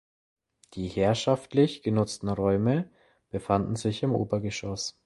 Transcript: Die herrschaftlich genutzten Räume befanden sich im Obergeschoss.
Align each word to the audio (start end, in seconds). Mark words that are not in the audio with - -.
Die 0.73 0.87
herrschaftlich 0.87 1.83
genutzten 1.83 2.27
Räume 2.29 2.89
befanden 3.29 3.75
sich 3.75 4.01
im 4.01 4.15
Obergeschoss. 4.15 4.97